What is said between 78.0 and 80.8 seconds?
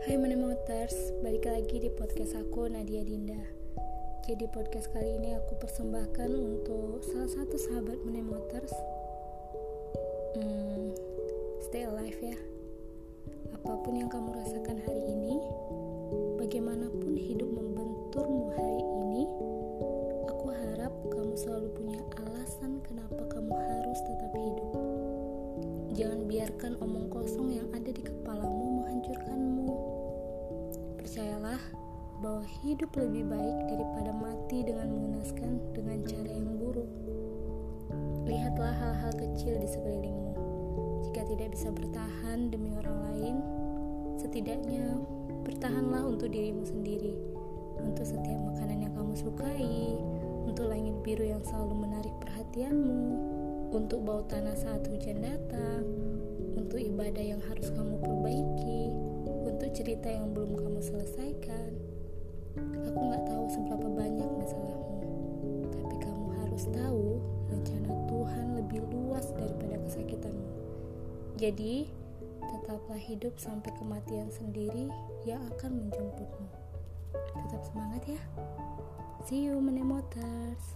ya. See you, Motors.